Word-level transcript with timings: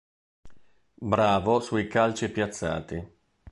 Bravo 1.03 1.59
sui 1.59 1.85
calci 1.85 2.31
piazzati. 2.31 3.07